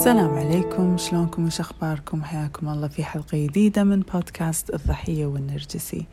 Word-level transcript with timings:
السلام 0.00 0.30
عليكم. 0.30 0.96
شلونكم 0.96 1.46
وش 1.46 1.60
اخباركم 1.60 2.22
حياكم 2.22 2.68
الله 2.68 2.88
في 2.88 3.04
حلقة 3.04 3.46
جديدة 3.46 3.84
من 3.84 4.00
بودكاست 4.00 4.74
الضحية 4.74 5.26
والنرجسي. 5.26 6.06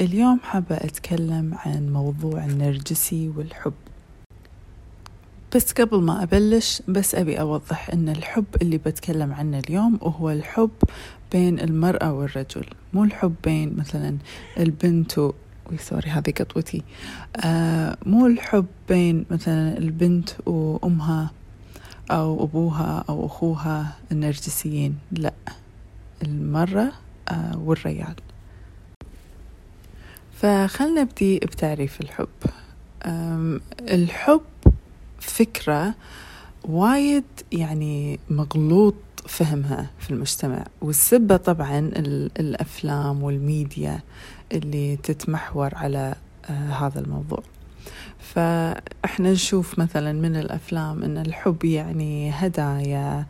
اليوم 0.00 0.40
حابة 0.42 0.76
أتكلم 0.76 1.54
عن 1.54 1.92
موضوع 1.92 2.44
النرجسي 2.44 3.28
والحب. 3.36 3.72
بس 5.56 5.72
قبل 5.72 6.00
ما 6.00 6.22
أبلش 6.22 6.82
بس 6.88 7.14
أبي 7.14 7.40
أوضح 7.40 7.90
أن 7.90 8.08
الحب 8.08 8.44
اللي 8.62 8.78
بتكلم 8.78 9.32
عنه 9.32 9.58
اليوم 9.58 9.98
هو 10.02 10.30
الحب 10.30 10.70
بين 11.32 11.60
المرأة 11.60 12.12
والرجل. 12.12 12.66
مو 12.92 13.04
الحب 13.04 13.34
بين 13.44 13.76
مثلا 13.76 14.16
البنت 14.58 15.18
و... 15.18 15.32
سوري 15.78 16.10
هذه 16.10 16.30
قطوتي. 16.30 16.82
آه 17.36 17.96
مو 18.06 18.26
الحب 18.26 18.66
بين 18.88 19.24
مثلا 19.30 19.78
البنت 19.78 20.30
وأمها 20.46 21.30
أو 22.10 22.44
أبوها 22.44 23.04
أو 23.08 23.26
أخوها 23.26 23.96
النرجسيين 24.12 24.98
لا. 25.12 25.32
المرة 26.22 26.92
آه 27.28 27.58
والرجال. 27.58 28.14
فخلنا 30.32 31.02
نبدي 31.02 31.38
بتعريف 31.38 32.00
الحب. 32.00 32.28
الحب 33.80 34.40
فكرة 35.20 35.94
وايد 36.64 37.24
يعني 37.52 38.20
مغلوط 38.30 38.94
فهمها 39.26 39.90
في 39.98 40.10
المجتمع. 40.10 40.66
والسبة 40.80 41.36
طبعا 41.36 41.78
الأفلام 42.40 43.22
والميديا 43.22 44.00
اللي 44.52 44.96
تتمحور 44.96 45.74
على 45.74 46.14
آه 46.50 46.70
هذا 46.70 47.00
الموضوع. 47.00 47.42
فإحنا 48.18 49.32
نشوف 49.32 49.78
مثلا 49.78 50.12
من 50.12 50.36
الأفلام 50.36 51.02
إن 51.02 51.18
الحب 51.18 51.64
يعني 51.64 52.30
هدايا 52.30 53.26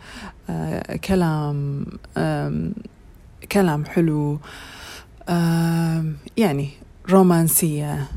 آه 0.51 0.97
كلام 0.97 1.87
كلام 3.53 3.85
حلو 3.85 4.39
يعني 6.37 6.71
رومانسية. 7.11 8.09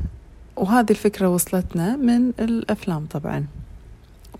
وهذه 0.56 0.90
الفكرة 0.90 1.28
وصلتنا 1.28 1.96
من 1.96 2.28
الأفلام 2.28 3.06
طبعا 3.06 3.46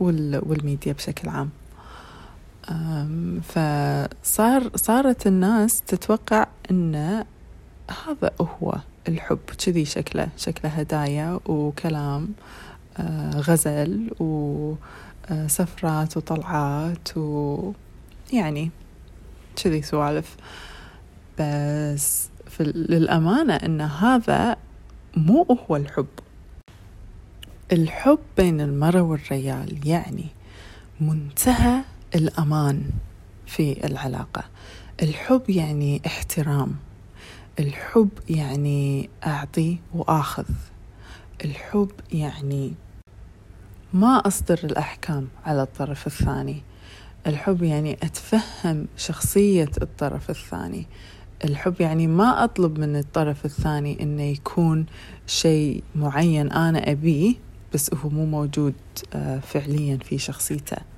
والميديا 0.00 0.92
بشكل 0.92 1.28
عام. 1.28 1.50
فصار 3.42 4.70
صارت 4.76 5.26
الناس 5.26 5.80
تتوقع 5.80 6.46
إن 6.70 7.24
هذا 8.06 8.30
هو 8.40 8.74
الحب 9.08 9.38
كذي 9.66 9.84
شكله 9.84 10.28
شكله 10.36 10.70
هدايا 10.70 11.40
وكلام 11.46 12.28
آه، 12.98 13.30
غزل 13.30 14.10
وسفرات 15.30 16.16
وطلعات 16.16 17.08
ويعني 17.16 18.70
كذي 19.56 19.82
سوالف. 19.82 20.36
بس 21.38 22.28
للأمانة 22.60 23.54
أن 23.54 23.80
هذا 23.80 24.56
مو 25.16 25.42
هو 25.42 25.76
الحب. 25.76 26.06
الحب 27.72 28.18
بين 28.36 28.60
المرأة 28.60 29.02
والرجال 29.02 29.88
يعني 29.88 30.26
منتهى 31.00 31.80
الأمان 32.14 32.90
في 33.46 33.86
العلاقة. 33.86 34.44
الحب 35.02 35.50
يعني 35.50 36.02
احترام. 36.06 36.76
الحب 37.58 38.08
يعني 38.28 39.10
أعطي 39.26 39.78
وآخذ. 39.94 40.44
الحب 41.44 41.90
يعني 42.12 42.72
ما 43.92 44.26
أصدر 44.26 44.60
الأحكام 44.64 45.28
على 45.44 45.62
الطرف 45.62 46.06
الثاني. 46.06 46.62
الحب 47.26 47.62
يعني 47.62 47.92
أتفهم 47.92 48.86
شخصية 48.96 49.70
الطرف 49.82 50.30
الثاني. 50.30 50.86
الحب 51.44 51.80
يعني 51.80 52.06
ما 52.06 52.44
أطلب 52.44 52.78
من 52.78 52.96
الطرف 52.96 53.44
الثاني 53.44 54.02
إنه 54.02 54.22
يكون 54.22 54.86
شيء 55.26 55.82
معين 55.94 56.52
أنا 56.52 56.90
أبيه 56.90 57.34
بس 57.74 57.94
هو 57.94 58.08
مو 58.08 58.26
موجود 58.26 58.74
آه، 59.14 59.38
فعليا 59.38 59.96
في 59.96 60.18
شخصيته. 60.18 60.93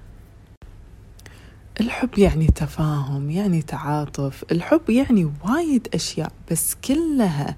الحب 1.81 2.19
يعني 2.19 2.47
تفاهم 2.47 3.31
يعني 3.31 3.63
تعاطف 3.63 4.45
الحب 4.53 4.91
يعني 4.91 5.33
وايد 5.45 5.89
أشياء 5.95 6.33
بس 6.51 6.75
كلها 6.85 7.57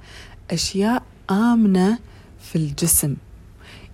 أشياء 0.50 1.02
آمنة 1.30 1.98
في 2.40 2.56
الجسم. 2.56 3.16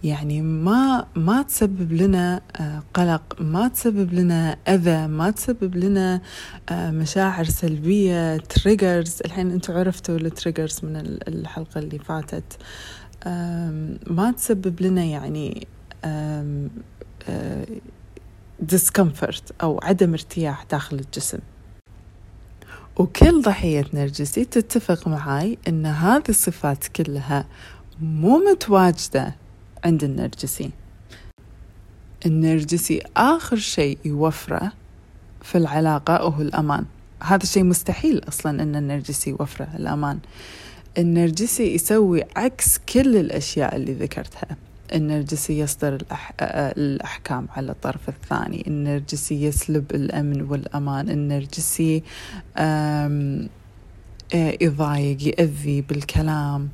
يعني 0.05 0.43
ما 0.43 1.07
ما 1.17 1.43
تسبب 1.43 1.93
لنا 1.93 2.41
آه، 2.57 2.83
قلق 2.95 3.37
ما 3.41 3.69
تسبب 3.69 4.15
لنا 4.15 4.57
أذى 4.69 5.07
ما 5.07 5.31
تسبب 5.31 5.77
لنا 5.77 6.21
آه، 6.69 6.91
مشاعر 6.91 7.45
سلبية 7.45 8.37
triggers 8.37 9.19
الحين 9.25 9.51
أنتم 9.51 9.73
عرفتوا 9.73 10.17
ال 10.17 10.24
triggers 10.24 10.81
من 10.83 10.97
الحلقة 11.29 11.79
اللي 11.79 11.99
فاتت. 11.99 12.59
ما 14.07 14.35
تسبب 14.37 14.83
لنا 14.83 15.05
يعني 15.05 15.67
discomfort 18.63 19.53
أو 19.63 19.81
عدم 19.83 20.13
ارتياح 20.13 20.65
داخل 20.71 20.97
الجسم. 20.97 21.39
وكل 22.97 23.43
ضحية 23.43 23.85
نرجسي 23.95 24.45
تتفق 24.45 25.09
معاي 25.09 25.59
أن 25.69 25.87
هذه 25.87 26.29
الصفات 26.29 26.87
كلها 26.87 27.47
مو 28.01 28.39
متواجدة 28.39 29.37
عند 29.85 30.05
النرجسي. 30.05 30.71
النرجسي 32.27 33.03
آخر 33.17 33.57
شيء 33.57 33.99
يوفره 34.05 34.73
في 35.43 35.59
العلاقة 35.59 36.17
هو 36.17 36.43
الأمان. 36.43 36.85
هذا 37.23 37.43
الشيء 37.43 37.65
مستحيل 37.65 38.23
أصلا 38.29 38.63
أن 38.63 38.77
النرجسي 38.77 39.31
يوفره 39.31 39.69
الأمان. 39.75 40.19
النرجسي 40.99 41.75
يسوي 41.75 42.23
عكس 42.37 42.79
كل 42.79 43.17
الأشياء 43.17 43.77
اللي 43.77 43.93
ذكرتها. 43.93 44.57
النرجسي 44.95 45.59
يصدر 45.59 45.95
الأح... 45.95 46.33
الأحكام 46.41 47.47
على 47.57 47.73
الطرف 47.73 48.09
الثاني. 48.09 48.65
النرجسي 48.67 49.45
يسلب 49.45 49.95
الأمن 49.95 50.43
والأمان. 50.43 51.11
النرجسي 51.11 52.03
أم... 52.57 53.49
يضايق 54.35 55.29
يأذي 55.29 55.81
بالكلام 55.81 56.69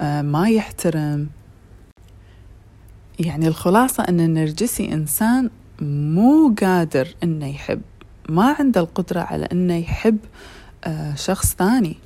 ما 0.00 0.48
يحترم. 0.48 1.28
يعني 3.18 3.48
الخلاصة 3.48 4.04
أن 4.08 4.20
النرجسي 4.20 4.92
إنسان 4.92 5.50
مو 5.80 6.54
قادر 6.60 7.08
أنه 7.22 7.46
يحب. 7.46 7.80
ما 8.28 8.56
عنده 8.58 8.80
القدرة 8.80 9.20
على 9.20 9.44
أنه 9.52 9.76
يحب 9.76 10.18
شخص 11.14 11.54
ثاني. 11.54 11.96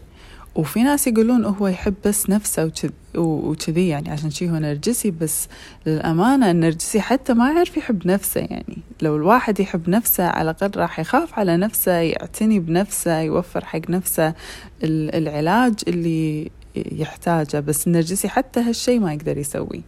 وفي 0.54 0.82
ناس 0.82 1.06
يقولون 1.06 1.44
هو 1.44 1.68
يحب 1.68 1.94
بس 2.06 2.30
نفسه 2.30 2.72
وكذي 3.16 3.88
يعني 3.88 4.10
عشان 4.10 4.30
شي 4.30 4.50
هو 4.50 4.54
نرجسي 4.54 5.10
بس 5.10 5.48
للأمانة 5.86 6.50
النرجسي 6.50 7.00
حتى 7.00 7.34
ما 7.34 7.52
يعرف 7.52 7.76
يحب 7.76 8.06
نفسه 8.06 8.40
يعني. 8.40 8.78
لو 9.02 9.16
الواحد 9.16 9.60
يحب 9.60 9.88
نفسه 9.88 10.24
على 10.24 10.50
الأقل 10.50 10.80
راح 10.80 11.00
يخاف 11.00 11.38
على 11.38 11.56
نفسه 11.56 11.92
يعتني 11.92 12.60
بنفسه 12.60 13.20
يوفر 13.20 13.64
حق 13.64 13.90
نفسه 13.90 14.34
العلاج 14.82 15.74
اللي 15.88 16.50
يحتاجه 16.76 17.60
بس 17.60 17.86
النرجسي 17.86 18.28
حتى 18.28 18.60
هالشي 18.60 18.98
ما 18.98 19.12
يقدر 19.14 19.38
يسوي. 19.38 19.82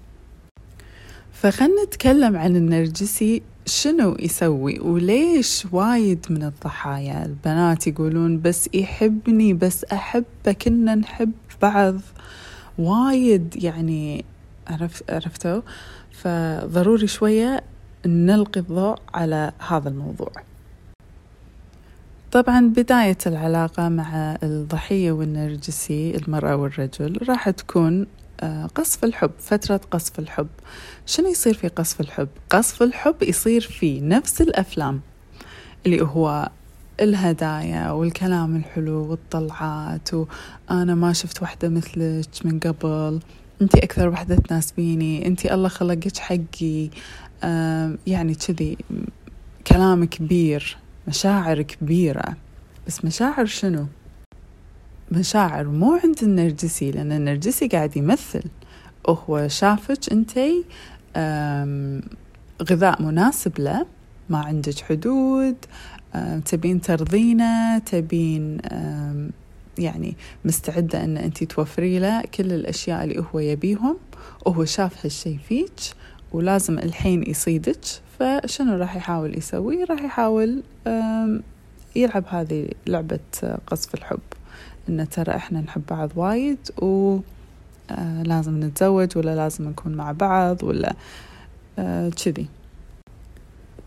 فخلنا 1.33 1.85
نتكلم 1.85 2.37
عن 2.37 2.57
النرجسي 2.57 3.43
شنو 3.67 4.17
يسوي؟ 4.21 4.81
وليش 4.81 5.67
وايد 5.73 6.27
من 6.31 6.43
الضحايا 6.43 7.25
البنات 7.25 7.87
يقولون 7.87 8.41
بس 8.41 8.69
يحبني 8.75 9.55
بس 9.55 9.85
أحبه 9.85 10.53
كنا 10.63 10.95
نحب 10.95 11.33
بعض. 11.63 11.95
وايد 12.79 13.65
يعني 13.65 14.25
عرفت 14.69 15.11
عرفتوا؟ 15.11 15.61
فضروري 16.13 17.07
شوية 17.07 17.63
نلقي 18.07 18.61
الضوء 18.61 18.99
على 19.15 19.53
هذا 19.69 19.89
الموضوع. 19.89 20.33
طبعا 22.33 22.61
بداية 22.61 23.19
العلاقة 23.27 23.89
مع 23.89 24.39
الضحية 24.43 25.13
والنرجسي 25.13 26.17
المرأة 26.17 26.57
والرجل 26.57 27.19
راح 27.29 27.51
تكون 27.51 28.07
قصف 28.75 29.05
الحب 29.05 29.31
فترة 29.39 29.81
قصف 29.91 30.19
الحب. 30.19 30.49
شنو 31.07 31.29
يصير 31.29 31.55
في 31.55 31.69
قصف 31.69 32.01
الحب؟ 32.01 32.29
قصف 32.51 32.83
الحب 32.83 33.23
يصير 33.23 33.61
في 33.61 34.01
نفس 34.01 34.41
الأفلام 34.41 35.01
اللي 35.87 36.03
هو 36.03 36.51
الهدايا 37.01 37.91
والكلام 37.91 38.57
الحلو 38.57 39.11
والطلعات 39.11 40.09
وأنا 40.15 40.95
ما 40.95 41.13
شفت 41.13 41.43
واحدة 41.43 41.69
مثلك 41.69 42.29
من 42.45 42.61
قبل 42.61 43.21
أنتي 43.63 43.79
أكثر 43.79 44.09
وحدة 44.09 44.37
تناسبيني 44.37 45.27
أنتي 45.27 45.55
الله 45.55 45.69
خلقك 45.69 46.19
حقي. 46.19 46.91
يعني 48.07 48.35
كذي 48.35 48.79
كلام 49.67 50.05
كبير 50.05 50.77
مشاعر 51.09 51.63
كبيرة. 51.63 52.37
بس 52.87 53.05
مشاعر 53.05 53.47
شنو؟ 53.47 53.87
مشاعر 55.13 55.69
مو 55.69 55.93
عند 56.05 56.23
النرجسي 56.23 56.91
لأن 56.91 57.13
النرجسي 57.13 57.67
قاعد 57.67 57.97
يمثل. 57.97 58.43
وهو 59.09 59.49
شافك 59.49 60.13
أنتي 60.13 60.65
غذاء 62.63 63.03
مناسب 63.03 63.61
له 63.61 63.87
ما 64.31 64.39
عندك 64.39 64.79
حدود 64.81 65.57
تبين 66.45 66.81
ترضينه 66.81 67.79
تبين 67.79 68.59
يعني 69.79 70.17
مستعدة 70.45 71.05
أن 71.05 71.17
أنت 71.17 71.45
توفري 71.45 71.99
له 71.99 72.23
كل 72.23 72.53
الأشياء 72.53 73.05
اللي 73.05 73.25
هو 73.35 73.39
يبيهم. 73.39 73.97
وهو 74.47 74.65
شاف 74.65 75.05
هالشي 75.07 75.39
فيك 75.39 75.81
ولازم 76.33 76.79
الحين 76.79 77.31
يصيدك 77.31 77.81
فشنو 78.19 78.77
راح 78.77 78.97
يحاول 78.97 79.39
يسوي؟ 79.39 79.85
راح 79.85 80.03
يحاول 80.03 80.63
يلعب 81.97 82.25
هذه 82.29 82.69
لعبة 82.87 83.19
قصف 83.67 83.95
الحب. 83.95 84.21
إن 84.89 85.09
ترى 85.09 85.37
إحنا 85.37 85.61
نحب 85.61 85.83
بعض 85.91 86.11
وايد 86.17 86.59
و 86.83 87.19
آه، 87.91 88.23
لازم 88.23 88.65
نتزوج 88.65 89.19
ولا 89.19 89.37
لازم 89.37 89.69
نكون 89.69 89.95
مع 89.95 90.13
بعض 90.13 90.63
ولا 90.63 90.95
آه، 91.79 92.09
كذي. 92.09 92.47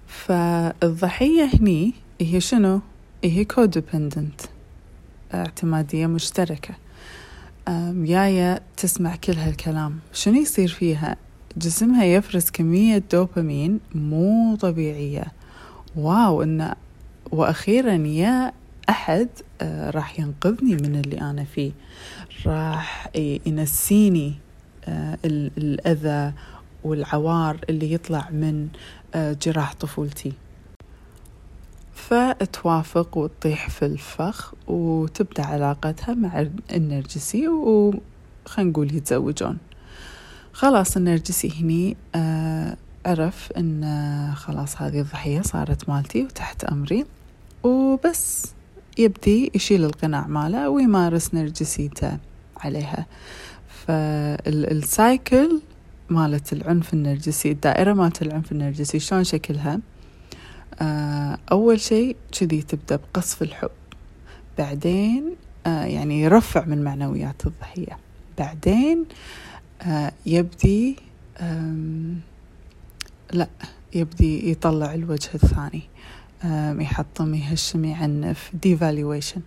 فالضحية 0.07 1.49
هني 1.53 1.93
هي 2.21 2.41
شنو؟ 2.41 2.81
هي 3.23 3.45
codependent 3.45 4.41
اعتمادية 5.33 6.07
مشتركة. 6.07 6.73
جاية 7.91 8.61
تسمع 8.77 9.15
كل 9.15 9.33
هالكلام. 9.33 9.99
شنو 10.13 10.35
يصير 10.35 10.67
فيها؟ 10.67 11.15
جسمها 11.57 12.03
يفرز 12.05 12.49
كمية 12.49 13.03
دوبامين 13.11 13.79
مو 13.95 14.55
طبيعية. 14.55 15.25
wow 15.95 16.43
إن 16.43 16.73
وأخيرا 17.31 17.93
يا 17.93 18.53
أحد 18.89 19.29
راح 19.63 20.19
ينقذني 20.19 20.75
من 20.75 20.95
اللي 20.95 21.21
أنا 21.21 21.43
فيه. 21.43 21.71
راح 22.45 23.09
ينسيني 23.15 24.33
آه، 24.87 25.17
الأذى 25.25 26.33
والعوار 26.83 27.59
اللي 27.69 27.93
يطلع 27.93 28.29
من 28.29 28.67
آه، 29.15 29.37
جراح 29.41 29.73
طفولتي. 29.73 30.33
فتوافق 31.93 33.17
وتطيح 33.17 33.69
في 33.69 33.85
الفخ 33.85 34.53
وتبدأ 34.67 35.45
علاقتها 35.45 36.13
مع 36.13 36.47
النرجسي 36.71 37.47
وخلينا 37.47 38.71
نقول 38.71 38.95
يتزوجون. 38.95 39.57
خلاص 40.53 40.97
النرجسي 40.97 41.53
هني 41.61 41.97
آه 42.15 42.77
عرف 43.05 43.51
إن 43.51 44.33
خلاص 44.35 44.81
هذه 44.81 44.99
الضحية 44.99 45.41
صارت 45.41 45.89
مالتي 45.89 46.23
وتحت 46.23 46.63
أمري. 46.63 47.05
وبس. 47.63 48.53
يبدي 48.97 49.51
يشيل 49.55 49.85
القناع 49.85 50.27
ماله 50.27 50.69
ويمارس 50.69 51.33
نرجسيته 51.33 52.17
عليها. 52.57 53.05
فالسايكل 53.85 55.61
مالت 56.09 56.53
العنف 56.53 56.93
النرجسي 56.93 57.51
الدائرة 57.51 57.93
مالت 57.93 58.21
العنف 58.21 58.51
النرجسي 58.51 58.99
شلون 58.99 59.23
شكلها؟ 59.23 59.79
آه 60.81 61.37
أول 61.51 61.79
شيء 61.79 62.15
كذي 62.39 62.61
تبدأ 62.61 62.95
بقصف 62.95 63.41
الحب. 63.41 63.69
بعدين 64.57 65.35
آه 65.67 65.83
يعني 65.83 66.21
يرفع 66.21 66.65
من 66.65 66.83
معنويات 66.83 67.45
الضحية. 67.45 67.97
بعدين 68.37 69.05
آه 69.81 70.11
يبدي 70.25 70.95
لا 73.33 73.47
يبدي 73.93 74.51
يطلع 74.51 74.93
الوجه 74.93 75.29
الثاني. 75.33 75.83
يحطم 76.79 77.35
يهشم 77.35 77.85
يعنف 77.85 78.51
devaluation. 78.65 79.39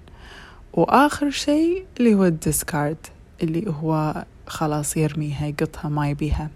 وآخر 0.73 1.31
شيء 1.31 1.85
اللي 1.99 2.15
هو 2.15 2.25
الديسكارد 2.25 2.97
اللي 3.43 3.71
هو 3.71 4.25
خلاص 4.47 4.97
يرميها 4.97 5.47
يقطها 5.47 5.89
ما 5.89 6.11
يبيها. 6.11 6.51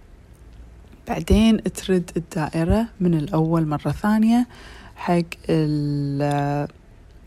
بعدين 1.09 1.63
ترد 1.63 2.11
الدائرة 2.17 2.87
من 3.01 3.15
الأول 3.15 3.67
مرة 3.67 3.91
ثانية 3.93 4.47
حق 4.97 5.23
ال 5.49 6.69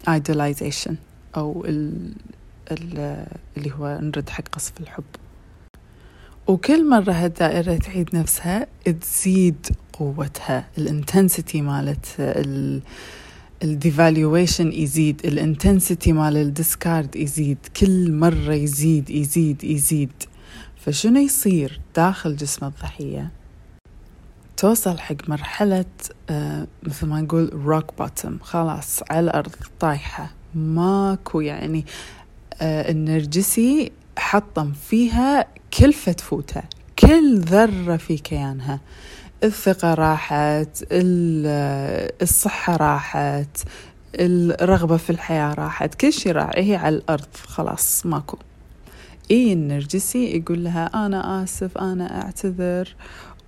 idolization 0.10 0.94
أو 1.38 1.66
ال 1.68 2.14
اللي 3.58 3.72
هو 3.72 4.00
نرد 4.02 4.30
حق 4.30 4.48
قصف 4.52 4.74
الحب. 4.82 5.04
وكل 6.48 6.90
مرة 6.90 7.12
هالدائرة 7.12 7.78
تعيد 7.78 8.16
نفسها 8.16 8.68
تزيد 9.02 9.68
قوتها. 9.94 10.68
الانتنسيتي 10.78 11.62
مالت 11.62 12.06
الديفالويشن 13.64 14.72
يزيد 14.72 15.22
الانتنسيتي 15.26 16.14
مال 16.14 16.38
الديسكارد 16.38 17.16
يزيد 17.16 17.58
كل 17.80 18.12
مرة 18.12 18.54
يزيد 18.54 19.10
يزيد 19.10 19.64
يزيد. 19.64 20.12
فشنو 20.78 21.20
يصير؟ 21.20 21.80
داخل 21.96 22.36
جسم 22.36 22.66
الضحية 22.66 23.32
توصل 24.58 24.98
حق 25.00 25.30
مرحلة 25.30 25.86
آه 26.30 26.68
مثل 26.84 27.06
ما 27.08 27.22
نقول 27.22 27.54
rock 27.54 27.98
bottom 27.98 28.40
خلاص 28.42 29.00
على 29.10 29.20
الأرض 29.20 29.52
طايحة. 29.80 30.32
ماكو 30.56 31.42
يعني 31.42 31.86
آه 32.62 32.92
النرجسي 32.92 33.92
حطم 34.26 34.72
فيها 34.72 35.46
كل 35.80 35.94
فتفوتة 35.94 36.62
كل 37.00 37.40
ذرة 37.40 37.98
في 37.98 38.18
كيانها. 38.18 38.80
الثقة 39.44 39.94
راحت 39.94 40.86
الصحة 42.22 42.76
راحت 42.76 43.58
الرغبة 44.16 44.98
في 44.98 45.10
الحياة 45.10 45.54
راحت 45.54 45.96
كل 45.96 46.14
شيء 46.14 46.32
راح. 46.32 46.52
هي 46.56 46.76
على 46.76 46.96
الأرض 46.96 47.36
خلاص 47.48 48.06
ماكو. 48.06 48.38
اي 49.32 49.54
النرجسي 49.54 50.38
يقول 50.38 50.64
لها 50.64 51.06
أنا 51.06 51.44
آسف 51.44 51.78
أنا 51.78 52.22
أعتذر 52.22 52.96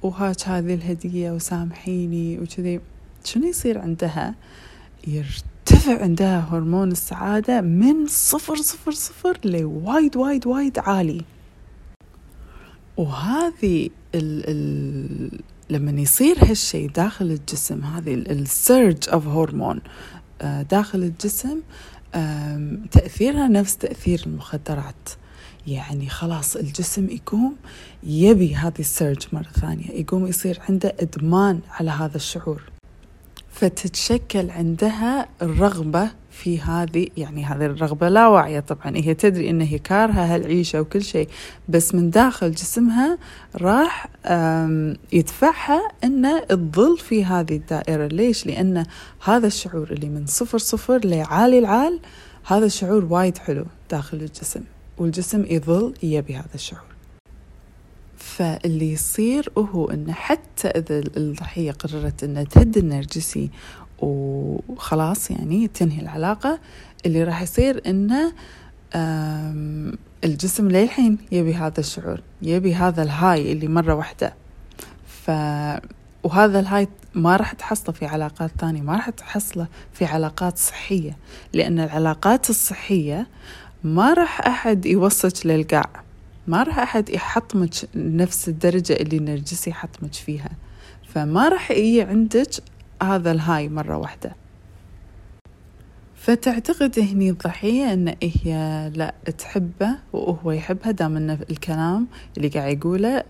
وهاك 0.01 0.47
هذه 0.47 0.73
الهدية 0.73 1.31
وسامحيني. 1.31 2.39
وكذي. 2.39 2.79
شنو 3.23 3.47
يصير 3.47 3.79
عندها؟ 3.79 4.35
عندها 5.93 6.39
هرمون 6.51 6.91
السعادة 6.91 7.61
من 7.61 8.07
صفر 8.07 8.55
صفر 8.55 8.91
صفر 8.91 9.37
لوايد 9.45 10.17
وايد 10.17 10.47
وايد 10.47 10.79
عالي. 10.79 11.21
وهذه 12.97 13.89
ال 14.15 14.43
ال 14.49 15.39
لما 15.69 16.01
يصير 16.01 16.37
هالشيء 16.41 16.89
داخل 16.89 17.25
الجسم 17.25 17.83
هذه 17.83 18.13
ال 18.13 18.29
surge 18.29 19.09
of 19.09 19.27
hormone 19.27 19.81
داخل 20.71 21.03
الجسم 21.03 21.59
تأثيرها 22.91 23.47
نفس 23.47 23.77
تأثير 23.77 24.23
المخدرات. 24.25 25.09
يعني 25.67 26.09
خلاص 26.09 26.55
الجسم 26.55 27.09
يقوم 27.09 27.55
يبي 28.03 28.55
هذه 28.55 28.79
ال 28.79 28.87
surge 28.87 29.27
مرة 29.33 29.51
ثانية 29.61 29.91
يقوم 29.91 30.27
يصير 30.27 30.59
عنده 30.69 30.95
إدمان 30.99 31.59
على 31.69 31.91
هذا 31.91 32.15
الشعور. 32.15 32.61
فتتشكل 33.57 34.49
عندها 34.49 35.27
الرغبة 35.41 36.09
في 36.31 36.61
هذه 36.61 37.07
يعني 37.17 37.45
هذه 37.45 37.65
الرغبة 37.65 38.09
لا 38.09 38.27
واعية 38.27 38.59
طبعا. 38.59 38.97
هي 38.97 39.13
تدري 39.13 39.49
إن 39.49 39.61
هي 39.61 39.79
كارهة 39.79 40.35
هالعيشة 40.35 40.81
وكل 40.81 41.01
شيء 41.01 41.29
بس 41.69 41.95
من 41.95 42.09
داخل 42.09 42.51
جسمها 42.51 43.17
راح 43.55 44.07
يدفعها 45.13 45.81
إن 46.03 46.41
تظل 46.49 46.97
في 46.97 47.25
هذه 47.25 47.55
الدائرة. 47.55 48.07
ليش؟ 48.07 48.45
لأن 48.47 48.85
هذا 49.23 49.47
الشعور 49.47 49.91
اللي 49.91 50.09
من 50.09 50.25
صفر 50.25 50.57
صفر 50.57 51.05
لعالي 51.05 51.59
العال 51.59 51.99
هذا 52.45 52.65
الشعور 52.65 53.05
وايد 53.05 53.37
حلو 53.37 53.65
داخل 53.91 54.17
الجسم 54.17 54.61
والجسم 54.97 55.45
يظل 55.49 55.93
يبي 56.03 56.35
هذا 56.35 56.55
الشعور. 56.55 56.96
فاللي 58.17 58.91
يصير 58.91 59.51
هو 59.57 59.85
انه 59.85 60.13
حتى 60.13 60.67
إذا 60.67 60.99
الضحيه 61.17 61.71
قررت 61.71 62.23
إنها 62.23 62.43
تهدي 62.43 62.79
النرجسي 62.79 63.49
وخلاص 63.99 65.31
يعني 65.31 65.67
تنهي 65.67 66.01
العلاقة 66.01 66.59
اللي 67.05 67.23
راح 67.23 67.41
يصير 67.41 67.81
إنه 67.87 68.33
الجسم 70.23 70.67
للحين 70.67 71.17
يبي 71.31 71.53
هذا 71.53 71.79
الشعور 71.79 72.21
يبي 72.41 72.75
هذا 72.75 73.03
ال 73.03 73.13
high 73.13 73.51
اللي 73.51 73.67
مرة 73.67 73.93
واحدة. 73.93 74.33
ف 75.07 75.31
وهذا 76.23 76.59
ال 76.59 76.65
high 76.65 76.87
ما 77.15 77.35
راح 77.35 77.53
تحصله 77.53 77.95
في 77.95 78.05
علاقات 78.05 78.51
ثانية 78.59 78.81
ما 78.81 78.93
راح 78.95 79.09
تحصله 79.09 79.67
في 79.93 80.05
علاقات 80.05 80.57
صحية 80.57 81.17
لأن 81.53 81.79
العلاقات 81.79 82.49
الصحية 82.49 83.27
ما 83.83 84.13
راح 84.13 84.47
أحد 84.47 84.85
يوصلك 84.85 85.45
للقاع. 85.45 86.06
ما 86.47 86.63
راح 86.63 86.79
أحد 86.79 87.09
يحطمك 87.09 87.73
نفس 87.95 88.49
الدرجة 88.49 88.93
اللي 88.93 89.17
النرجسي 89.17 89.69
يحطمك 89.69 90.13
فيها. 90.13 90.49
فما 91.07 91.49
راح 91.49 91.71
يجي 91.71 92.01
عندك 92.01 92.49
هذا 93.03 93.31
الهاي 93.31 93.69
مرة 93.69 93.97
واحدة. 93.97 94.35
فتعتقد 96.15 96.99
هني 96.99 97.29
الضحية 97.29 97.93
إن 97.93 98.15
هي 98.23 98.91
لا 98.95 99.13
تحبه 99.37 99.97
وهو 100.13 100.51
يحبها 100.51 100.91
دام 100.91 101.17
إن 101.17 101.29
الكلام 101.29 102.07
اللي 102.37 102.47
قاعد 102.47 102.77
يقوله 102.77 103.23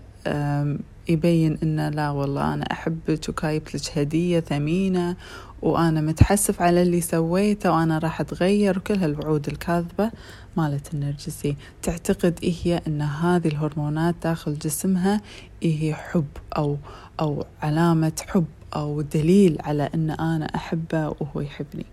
يبين 1.08 1.58
ان 1.62 1.88
لا 1.88 2.10
والله 2.10 2.54
أنا 2.54 2.64
أحبك 2.72 3.28
وكايبت 3.28 3.74
لك 3.74 3.98
هدية 3.98 4.40
ثمينة 4.40 5.16
وأنا 5.62 6.00
متحسف 6.00 6.62
على 6.62 6.82
اللي 6.82 7.00
سويته 7.00 7.72
وأنا 7.72 7.98
راح 7.98 8.20
أتغير 8.20 8.78
وكل 8.78 8.94
هالوعود 8.94 9.48
الكاذبة 9.48 10.10
مالت 10.56 10.94
النرجسي 10.94 11.56
تعتقد 11.82 12.38
هي 12.42 12.82
إن 12.86 13.02
هذه 13.02 13.48
الهرمونات 13.48 14.14
داخل 14.22 14.58
جسمها 14.58 15.20
هي 15.62 15.94
حب 15.94 16.26
أو 16.56 16.76
أو 17.20 17.44
علامة 17.62 18.12
حب 18.28 18.46
أو 18.76 19.00
دليل 19.00 19.56
على 19.60 19.90
أن 19.94 20.10
أنا 20.10 20.46
أحبه 20.54 21.08
وهو 21.08 21.40
يحبني. 21.40 21.86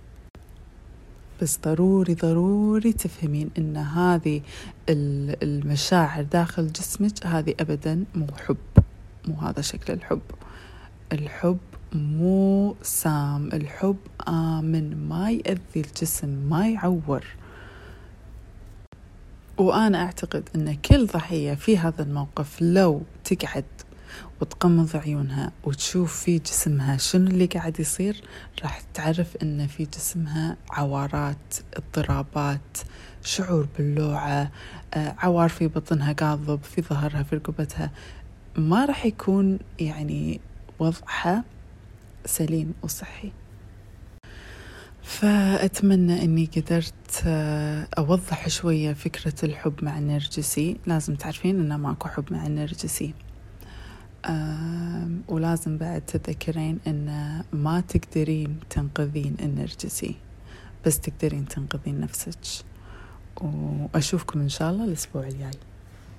بس 1.41 1.59
ضروري 1.65 2.13
ضروري 2.13 2.93
تفهمين 2.93 3.49
إن 3.57 3.77
هذه 3.77 4.41
المشاعر 4.89 6.23
داخل 6.23 6.71
جسمك 6.71 7.25
هذه 7.25 7.53
ابدا 7.59 8.03
مو 8.15 8.27
حب. 8.47 8.74
مو 9.27 9.35
هذا 9.35 9.61
شكل 9.61 9.93
الحب. 9.93 10.21
الحب 11.11 11.57
مو 11.93 12.75
سام 12.81 13.47
الحب 13.47 13.97
آمن 14.27 15.07
ما 15.09 15.31
يأذي 15.31 15.59
الجسم 15.75 16.29
ما 16.29 16.69
يعور. 16.69 17.25
وأنا 19.57 20.01
أعتقد 20.05 20.49
أن 20.55 20.75
كل 20.75 21.05
ضحية 21.05 21.53
في 21.53 21.77
هذا 21.77 22.03
الموقف 22.03 22.61
لو 22.61 23.01
تقعد 23.23 23.65
وتقمض 24.41 24.95
عيونها 24.95 25.51
وتشوف 25.63 26.21
في 26.23 26.39
جسمها 26.39 26.97
شنو 26.97 27.27
اللي 27.27 27.45
قاعد 27.45 27.79
يصير 27.79 28.23
راح 28.63 28.81
تعرف 28.93 29.35
إن 29.43 29.67
في 29.67 29.85
جسمها 29.85 30.57
عوارات 30.71 31.55
اضطرابات 31.73 32.77
شعور 33.23 33.67
باللوعة 33.77 34.51
آه، 34.93 35.15
عوار 35.17 35.49
في 35.49 35.67
بطنها 35.67 36.13
قاضب 36.13 36.63
في 36.63 36.81
ظهرها 36.81 37.23
في 37.23 37.35
رقبتها. 37.35 37.91
ما 38.57 38.85
راح 38.85 39.05
يكون 39.05 39.59
يعني 39.79 40.41
وضعها 40.79 41.43
سليم 42.25 42.73
وصحي. 42.83 43.31
فأتمنى 45.03 46.23
أني 46.23 46.45
قدرت 46.45 47.23
آه، 47.25 47.87
أوضح 47.97 48.47
شوية 48.49 48.93
فكرة 48.93 49.45
الحب 49.45 49.83
مع 49.83 49.97
النرجسي 49.97 50.77
لازم 50.85 51.15
تعرفين 51.15 51.59
أنه 51.59 51.77
ماكو 51.77 52.07
حب 52.07 52.33
مع 52.33 52.45
النرجسي 52.45 53.13
ولازم 55.27 55.77
بعد 55.77 56.01
تذكرين 56.01 56.79
أن 56.87 57.43
ما 57.53 57.81
تقدرين 57.81 58.59
تنقذين 58.69 59.35
النرجسي 59.41 60.15
بس 60.85 60.99
تقدرين 60.99 61.47
تنقذين 61.47 61.99
نفسك. 61.99 62.65
وأشوفكم 63.41 64.39
إن 64.39 64.49
شاء 64.49 64.71
الله 64.71 64.85
الأسبوع 64.85 65.27
الجاي. 65.27 65.51